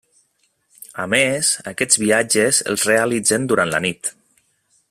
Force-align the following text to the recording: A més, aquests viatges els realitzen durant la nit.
A 1.03 1.05
més, 1.15 1.51
aquests 1.73 2.01
viatges 2.05 2.65
els 2.73 2.89
realitzen 2.93 3.49
durant 3.53 3.75
la 3.77 3.87
nit. 3.89 4.15